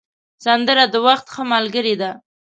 سندره 0.45 0.83
د 0.93 0.95
وخت 1.07 1.27
ښه 1.33 1.43
ملګرې 1.53 1.95
ده 2.01 2.11